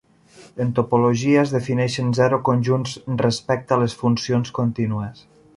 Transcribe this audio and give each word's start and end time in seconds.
En 0.63 0.71
topologia, 0.79 1.35
es 1.47 1.53
defineixen 1.57 2.09
zero 2.21 2.41
conjunts 2.49 2.97
respecte 3.23 3.77
a 3.79 3.83
les 3.85 3.99
funcions 4.03 4.59
contínues. 4.61 5.27